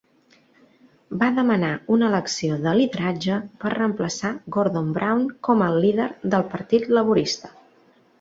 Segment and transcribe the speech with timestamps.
[1.23, 6.89] Va demanar una elecció de lideratge per reemplaçar Gordon Brown com al líder del Partit
[6.99, 7.53] Laborista.